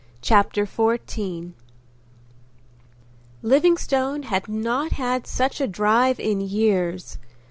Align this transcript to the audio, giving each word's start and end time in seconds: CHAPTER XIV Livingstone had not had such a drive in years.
CHAPTER 0.23 0.65
XIV 0.65 1.51
Livingstone 3.43 4.23
had 4.23 4.47
not 4.49 4.93
had 4.93 5.27
such 5.27 5.61
a 5.61 5.67
drive 5.67 6.19
in 6.19 6.41
years. 6.41 7.19